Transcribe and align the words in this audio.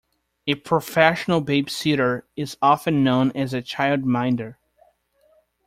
A 0.47 0.55
professional 0.55 1.43
babysitter 1.45 2.23
is 2.35 2.57
often 2.59 3.03
known 3.03 3.31
as 3.35 3.53
a 3.53 3.61
childminder 3.61 4.55